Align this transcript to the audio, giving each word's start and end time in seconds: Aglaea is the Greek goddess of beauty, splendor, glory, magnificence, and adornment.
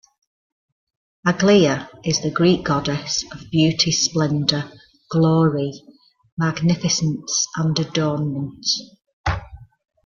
Aglaea 1.27 1.87
is 2.03 2.21
the 2.21 2.31
Greek 2.31 2.65
goddess 2.65 3.23
of 3.31 3.51
beauty, 3.51 3.91
splendor, 3.91 4.71
glory, 5.11 5.73
magnificence, 6.39 7.45
and 7.55 7.77
adornment. 7.77 8.65